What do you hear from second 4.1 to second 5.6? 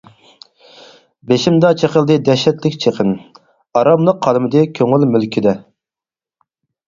قالمىدى كۆڭۈل مۈلكىدە.